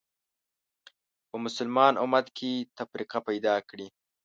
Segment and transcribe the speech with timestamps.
[1.29, 3.87] په مسلمان امت کې تفرقه پیدا کړې